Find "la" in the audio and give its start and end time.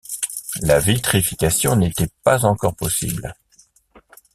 0.61-0.79